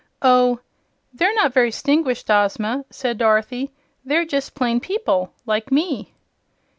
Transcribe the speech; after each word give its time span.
"Oh, 0.23 0.61
they're 1.13 1.35
not 1.35 1.53
very 1.53 1.69
'stinguished, 1.69 2.31
Ozma," 2.31 2.85
said 2.89 3.19
Dorothy. 3.19 3.71
"They're 4.03 4.25
just 4.25 4.55
plain 4.55 4.79
people, 4.79 5.31
like 5.45 5.71
me." 5.71 6.15